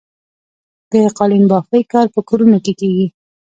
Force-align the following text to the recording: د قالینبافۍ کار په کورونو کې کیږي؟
د 0.91 0.93
قالینبافۍ 1.17 1.81
کار 1.91 2.07
په 2.13 2.19
کورونو 2.29 2.57
کې 2.65 2.73
کیږي؟ 2.79 3.07